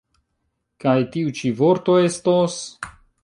[0.83, 2.57] Kaj tiu ĉi vorto estos?